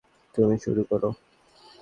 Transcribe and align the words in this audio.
তুমি 0.35 0.55
শুরু 0.57 0.81
কোরো। 0.83 1.09